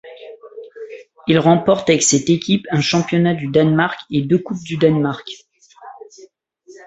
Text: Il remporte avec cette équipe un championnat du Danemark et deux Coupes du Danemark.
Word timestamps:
Il 1.27 1.37
remporte 1.37 1.87
avec 1.91 2.01
cette 2.01 2.27
équipe 2.31 2.65
un 2.71 2.81
championnat 2.81 3.35
du 3.35 3.49
Danemark 3.49 3.99
et 4.09 4.23
deux 4.23 4.39
Coupes 4.39 4.63
du 4.63 4.75
Danemark. 4.77 5.29